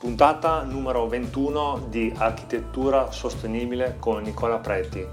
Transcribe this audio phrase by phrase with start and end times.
[0.00, 5.06] Puntata numero 21 di Architettura Sostenibile con Nicola Preti.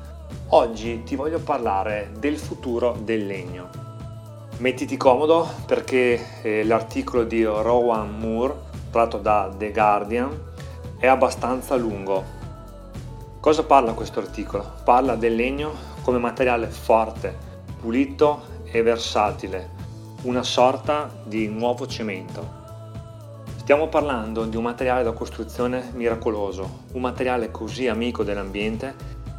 [0.52, 3.68] Oggi ti voglio parlare del futuro del legno.
[4.60, 8.56] Mettiti comodo perché eh, l'articolo di Rowan Moore,
[8.90, 10.32] tratto da The Guardian,
[10.98, 12.24] è abbastanza lungo.
[13.42, 14.72] Cosa parla questo articolo?
[14.86, 17.36] Parla del legno come materiale forte,
[17.82, 19.70] pulito e versatile,
[20.22, 22.67] una sorta di nuovo cemento.
[23.68, 28.96] Stiamo parlando di un materiale da costruzione miracoloso, un materiale così amico dell'ambiente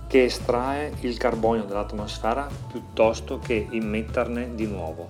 [0.06, 5.08] che estrae il carbonio dall'atmosfera piuttosto che immetterne di nuovo.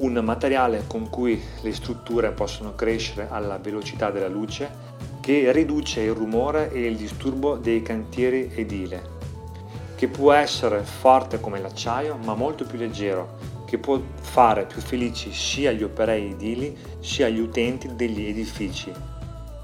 [0.00, 4.70] Un materiale con cui le strutture possono crescere alla velocità della luce
[5.22, 9.02] che riduce il rumore e il disturbo dei cantieri edile,
[9.94, 15.32] che può essere forte come l'acciaio ma molto più leggero che può fare più felici
[15.32, 18.90] sia gli operai edili sia gli utenti degli edifici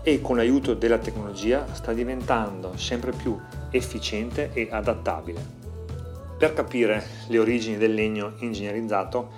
[0.02, 3.38] e con l'aiuto della tecnologia sta diventando sempre più
[3.70, 5.60] efficiente e adattabile.
[6.36, 9.30] Per capire le origini del legno ingegnerizzato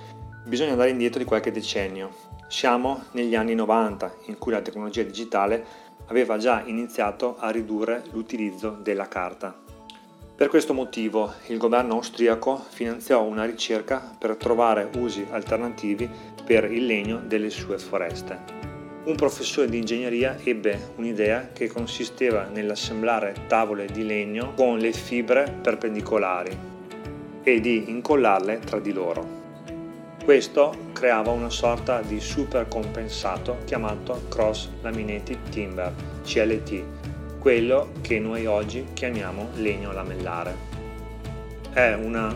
[0.46, 2.32] bisogna andare indietro di qualche decennio.
[2.48, 5.64] Siamo negli anni 90 in cui la tecnologia digitale
[6.06, 9.63] aveva già iniziato a ridurre l'utilizzo della carta.
[10.36, 16.10] Per questo motivo il governo austriaco finanziò una ricerca per trovare usi alternativi
[16.44, 18.62] per il legno delle sue foreste.
[19.04, 25.56] Un professore di ingegneria ebbe un'idea che consisteva nell'assemblare tavole di legno con le fibre
[25.62, 26.58] perpendicolari
[27.44, 29.42] e di incollarle tra di loro.
[30.24, 35.92] Questo creava una sorta di supercompensato chiamato Cross Laminated Timber,
[36.24, 37.03] CLT,
[37.44, 40.56] quello che noi oggi chiamiamo legno lamellare.
[41.74, 42.34] È una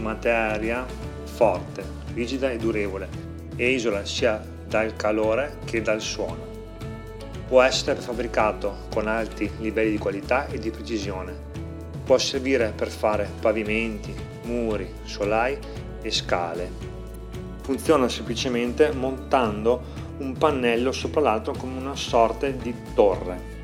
[0.00, 0.84] materia
[1.22, 3.08] forte, rigida e durevole
[3.54, 6.44] e isola sia dal calore che dal suono.
[7.46, 11.36] Può essere fabbricato con alti livelli di qualità e di precisione.
[12.04, 15.56] Può servire per fare pavimenti, muri, solai
[16.02, 16.68] e scale.
[17.62, 23.57] Funziona semplicemente montando un pannello sopra l'altro come una sorta di torre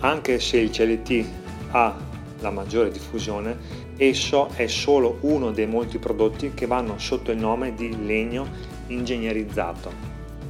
[0.00, 1.24] anche se il CLT
[1.70, 1.96] ha
[2.40, 3.56] la maggiore diffusione,
[3.96, 8.48] esso è solo uno dei molti prodotti che vanno sotto il nome di legno
[8.86, 9.92] ingegnerizzato,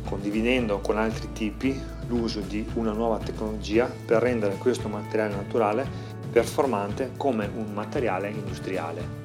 [0.05, 5.87] condividendo con altri tipi l'uso di una nuova tecnologia per rendere questo materiale naturale
[6.31, 9.19] performante come un materiale industriale.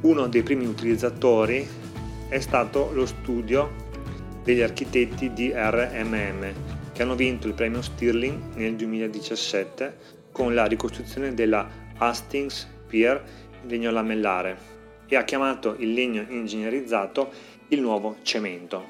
[0.00, 1.66] Uno dei primi utilizzatori
[2.28, 3.88] è stato lo studio
[4.42, 6.69] degli architetti di RMM
[7.00, 9.96] che hanno vinto il premio Stirling nel 2017
[10.32, 11.66] con la ricostruzione della
[11.96, 13.24] Hastings Pier
[13.62, 14.58] in legno lamellare
[15.06, 17.30] e ha chiamato il legno ingegnerizzato
[17.68, 18.84] il nuovo cemento.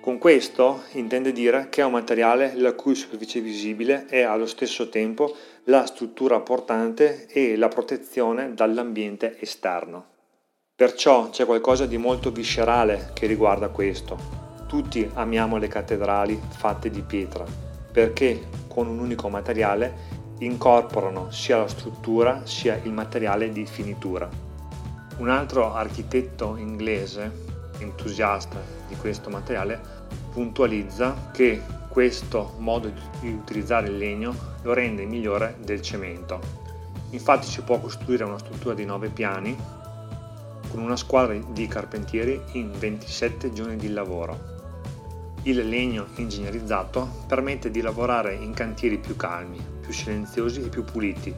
[0.00, 4.88] Con questo intende dire che è un materiale la cui superficie visibile è allo stesso
[4.88, 5.32] tempo
[5.66, 10.06] la struttura portante e la protezione dall'ambiente esterno.
[10.74, 14.43] Perciò c'è qualcosa di molto viscerale che riguarda questo,
[14.74, 17.44] tutti amiamo le cattedrali fatte di pietra
[17.92, 24.28] perché con un unico materiale incorporano sia la struttura sia il materiale di finitura.
[25.18, 27.30] Un altro architetto inglese
[27.78, 29.80] entusiasta di questo materiale
[30.32, 32.90] puntualizza che questo modo
[33.20, 36.40] di utilizzare il legno lo rende migliore del cemento.
[37.10, 39.56] Infatti si può costruire una struttura di 9 piani
[40.68, 44.53] con una squadra di carpentieri in 27 giorni di lavoro
[45.46, 51.34] il legno ingegnerizzato permette di lavorare in cantieri più calmi, più silenziosi e più puliti,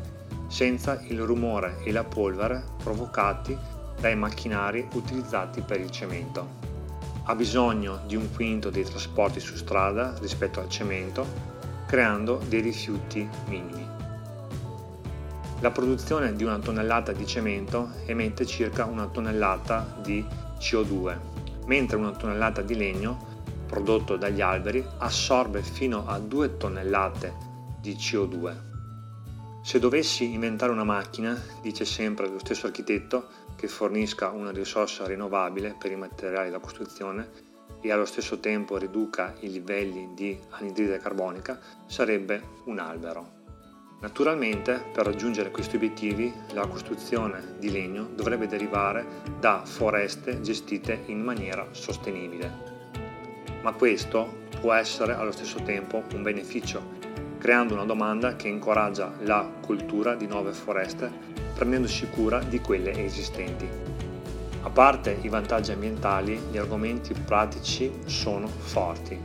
[0.47, 3.57] senza il rumore e la polvere provocati
[3.99, 6.75] dai macchinari utilizzati per il cemento.
[7.25, 11.27] Ha bisogno di un quinto dei trasporti su strada rispetto al cemento,
[11.87, 13.85] creando dei rifiuti minimi.
[15.61, 20.25] La produzione di una tonnellata di cemento emette circa una tonnellata di
[20.61, 21.17] CO2,
[21.67, 23.26] mentre una tonnellata di legno
[23.67, 27.35] prodotto dagli alberi assorbe fino a 2 tonnellate
[27.81, 28.75] di CO2.
[29.63, 33.27] Se dovessi inventare una macchina, dice sempre lo stesso architetto,
[33.57, 37.31] che fornisca una risorsa rinnovabile per i materiali da costruzione
[37.81, 43.35] e allo stesso tempo riduca i livelli di anidride carbonica, sarebbe un albero.
[44.01, 49.05] Naturalmente, per raggiungere questi obiettivi, la costruzione di legno dovrebbe derivare
[49.41, 52.76] da foreste gestite in maniera sostenibile
[53.67, 56.81] ma questo può essere allo stesso tempo un beneficio,
[57.39, 61.11] creando una domanda che incoraggia la cultura di nuove foreste
[61.53, 63.69] prendendosi cura di quelle esistenti.
[64.63, 69.19] A parte i vantaggi ambientali, gli argomenti pratici sono forti.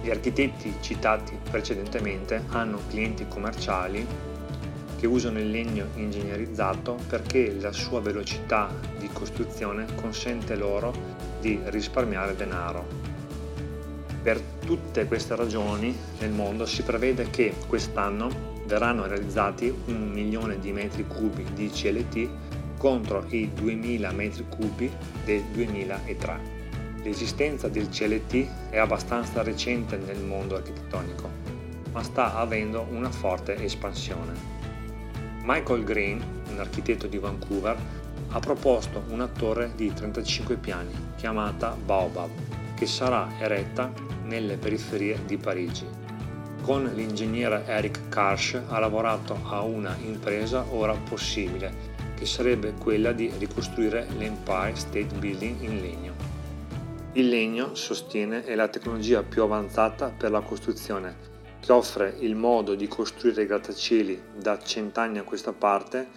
[0.00, 4.06] Gli architetti citati precedentemente hanno clienti commerciali
[4.96, 10.94] che usano il legno ingegnerizzato perché la sua velocità di costruzione consente loro
[11.40, 13.15] di risparmiare denaro.
[14.26, 18.28] Per tutte queste ragioni nel mondo si prevede che quest'anno
[18.66, 22.28] verranno realizzati un milione di metri cubi di CLT
[22.76, 24.90] contro i 2000 metri cubi
[25.24, 26.40] del 2003.
[27.04, 31.30] L'esistenza del CLT è abbastanza recente nel mondo architettonico,
[31.92, 34.32] ma sta avendo una forte espansione.
[35.44, 36.20] Michael Green,
[36.50, 37.76] un architetto di Vancouver,
[38.30, 42.30] ha proposto una torre di 35 piani chiamata Baobab,
[42.74, 45.86] che sarà eretta nelle periferie di Parigi.
[46.62, 53.30] Con l'ingegnere Eric Karsh ha lavorato a una impresa ora possibile, che sarebbe quella di
[53.38, 56.14] ricostruire l'Empire State Building in legno.
[57.12, 61.16] Il legno, sostiene, è la tecnologia più avanzata per la costruzione,
[61.60, 66.08] che offre il modo di costruire grattacieli da cent'anni a questa parte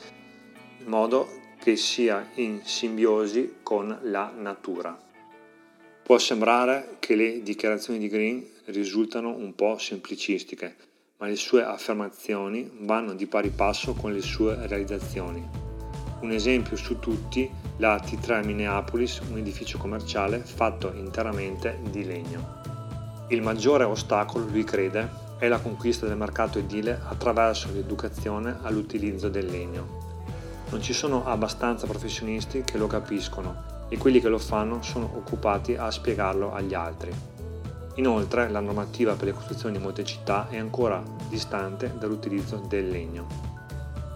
[0.79, 1.27] in modo
[1.59, 4.97] che sia in simbiosi con la natura.
[6.09, 10.75] Può sembrare che le dichiarazioni di Green risultano un po' semplicistiche,
[11.17, 15.47] ma le sue affermazioni vanno di pari passo con le sue realizzazioni.
[16.21, 17.47] Un esempio su tutti
[17.77, 23.27] la T3 Minneapolis, un edificio commerciale fatto interamente di legno.
[23.27, 25.07] Il maggiore ostacolo, lui crede,
[25.37, 30.65] è la conquista del mercato edile attraverso l'educazione all'utilizzo del legno.
[30.71, 35.75] Non ci sono abbastanza professionisti che lo capiscono e quelli che lo fanno sono occupati
[35.75, 37.11] a spiegarlo agli altri.
[37.95, 43.27] Inoltre la normativa per le costruzioni di molte città è ancora distante dall'utilizzo del legno.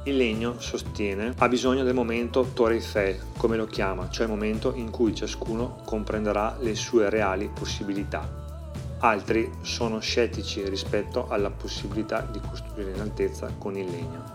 [0.05, 4.73] Il legno, sostiene, ha bisogno del momento Torre Eiffel, come lo chiama, cioè il momento
[4.75, 8.41] in cui ciascuno comprenderà le sue reali possibilità.
[8.99, 14.32] Altri sono scettici rispetto alla possibilità di costruire in altezza con il legno.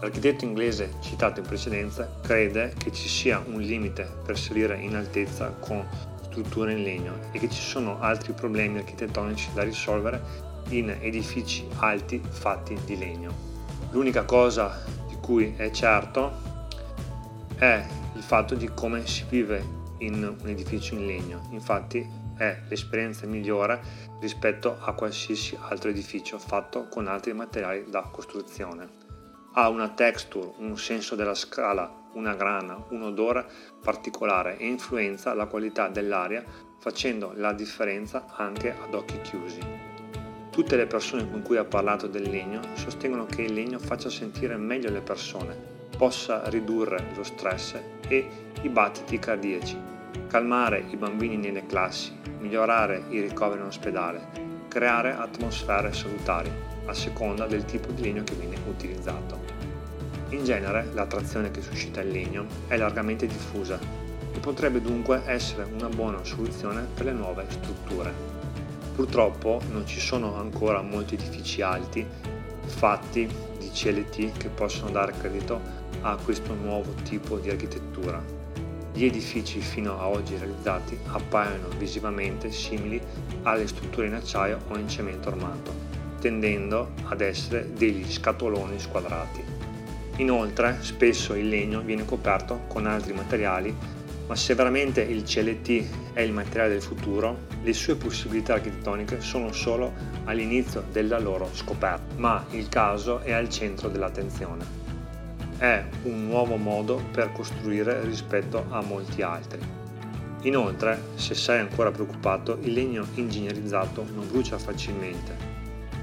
[0.00, 5.48] L'architetto inglese citato in precedenza crede che ci sia un limite per salire in altezza
[5.58, 5.86] con
[6.22, 12.20] strutture in legno e che ci sono altri problemi architettonici da risolvere in edifici alti
[12.28, 13.48] fatti di legno.
[13.90, 14.98] L'unica cosa
[15.30, 16.32] cui è certo
[17.56, 19.64] è il fatto di come si vive
[19.98, 21.46] in un edificio in legno.
[21.50, 22.04] Infatti
[22.36, 23.80] è l'esperienza migliore
[24.18, 29.09] rispetto a qualsiasi altro edificio fatto con altri materiali da costruzione.
[29.52, 33.46] Ha una texture, un senso della scala, una grana, un odore
[33.82, 36.44] particolare e influenza la qualità dell'aria
[36.78, 39.60] facendo la differenza anche ad occhi chiusi.
[40.50, 44.56] Tutte le persone con cui ho parlato del legno sostengono che il legno faccia sentire
[44.56, 45.56] meglio le persone,
[45.96, 47.76] possa ridurre lo stress
[48.08, 48.28] e
[48.62, 49.76] i battiti cardiaci,
[50.28, 54.28] calmare i bambini nelle classi, migliorare i ricoveri in ospedale,
[54.70, 56.48] creare atmosfere salutari
[56.86, 59.38] a seconda del tipo di legno che viene utilizzato.
[60.28, 63.78] In genere l'attrazione che suscita il legno è largamente diffusa
[64.32, 68.12] e potrebbe dunque essere una buona soluzione per le nuove strutture.
[68.94, 72.06] Purtroppo non ci sono ancora molti edifici alti
[72.66, 73.28] fatti
[73.58, 75.60] di CLT che possono dare credito
[76.02, 78.39] a questo nuovo tipo di architettura.
[78.92, 83.00] Gli edifici fino a oggi realizzati appaiono visivamente simili
[83.42, 85.72] alle strutture in acciaio o in cemento armato,
[86.20, 89.42] tendendo ad essere degli scatoloni squadrati.
[90.16, 93.74] Inoltre, spesso il legno viene coperto con altri materiali
[94.30, 99.50] ma se veramente il CLT è il materiale del futuro, le sue possibilità architettoniche sono
[99.50, 99.92] solo
[100.26, 104.79] all'inizio della loro scoperta, ma il caso è al centro dell'attenzione.
[105.60, 109.60] È un nuovo modo per costruire rispetto a molti altri.
[110.44, 115.36] Inoltre, se sei ancora preoccupato, il legno ingegnerizzato non brucia facilmente,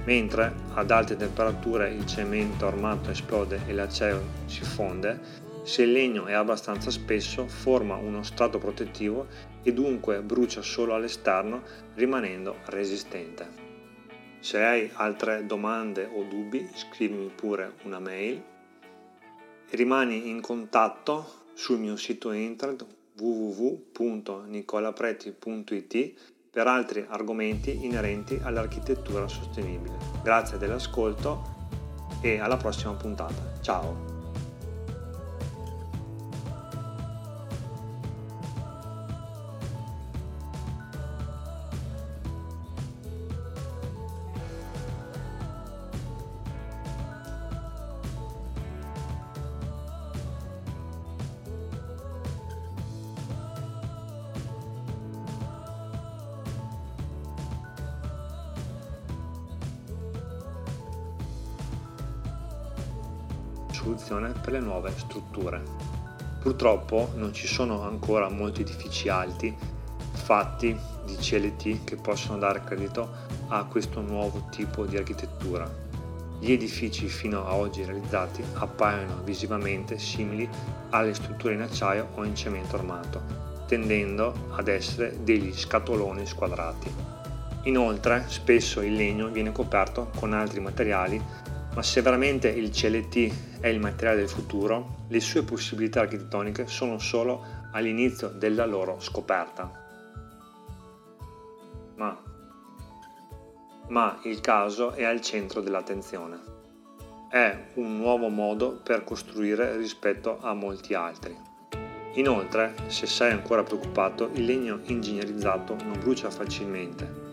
[0.05, 5.19] mentre ad alte temperature il cemento armato esplode e l'acciaio si fonde,
[5.63, 9.25] se il legno è abbastanza spesso forma uno strato protettivo
[9.63, 11.63] e dunque brucia solo all'esterno
[11.95, 13.47] rimanendo resistente.
[14.39, 18.55] Se hai altre domande o dubbi scrivimi pure una mail
[19.71, 22.85] rimani in contatto sul mio sito internet
[23.19, 26.13] www.nicolapreti.it
[26.51, 29.97] per altri argomenti inerenti all'architettura sostenibile.
[30.23, 31.55] Grazie dell'ascolto
[32.21, 33.59] e alla prossima puntata.
[33.61, 34.16] Ciao!
[63.87, 65.63] Soluzione per le nuove strutture.
[66.41, 69.55] Purtroppo non ci sono ancora molti edifici alti
[70.11, 73.09] fatti di CLT che possono dare credito
[73.47, 75.69] a questo nuovo tipo di architettura.
[76.39, 80.47] Gli edifici fino a oggi realizzati appaiono visivamente simili
[80.89, 83.21] alle strutture in acciaio o in cemento armato,
[83.67, 86.93] tendendo ad essere degli scatoloni squadrati.
[87.63, 91.21] Inoltre, spesso il legno viene coperto con altri materiali,
[91.77, 96.97] ma se veramente il CLT è il materiale del futuro, le sue possibilità architettoniche sono
[96.97, 99.85] solo all'inizio della loro scoperta
[101.97, 102.17] ma,
[103.89, 106.55] ma il caso è al centro dell'attenzione.
[107.29, 111.35] È un nuovo modo per costruire rispetto a molti altri.
[112.13, 117.26] Inoltre, se sei ancora preoccupato, il legno ingegnerizzato non brucia facilmente,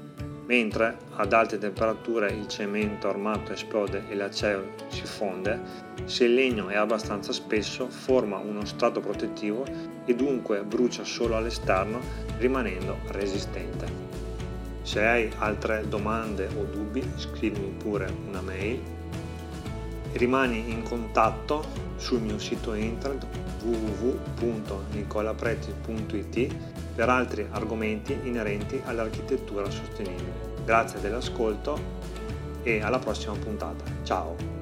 [0.47, 5.59] mentre ad alte temperature il cemento armato esplode e l'acciaio si fonde,
[6.05, 9.65] se il legno è abbastanza spesso forma uno strato protettivo
[10.05, 12.01] e dunque brucia solo all'esterno
[12.39, 14.13] rimanendo resistente.
[14.83, 18.81] Se hai altre domande o dubbi scrivimi pure una mail.
[20.13, 21.65] Rimani in contatto
[21.97, 26.55] sul mio sito internet www.nicolapreti.it
[26.95, 30.53] per altri argomenti inerenti all'architettura sostenibile.
[30.65, 32.03] Grazie dell'ascolto
[32.63, 33.85] e alla prossima puntata.
[34.03, 34.54] Ciao!